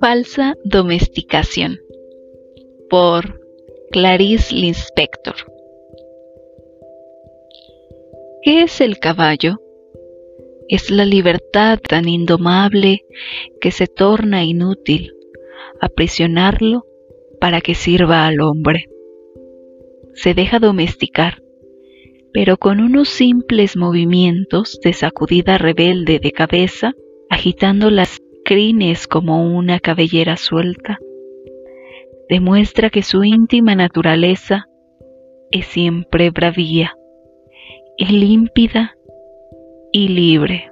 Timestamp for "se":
13.70-13.86, 20.14-20.34